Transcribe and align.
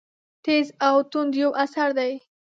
تېز 0.43 0.67
او 0.87 0.95
توند 1.11 1.33
یو 1.41 1.51
اثر 1.63 1.89
دی. 1.97 2.13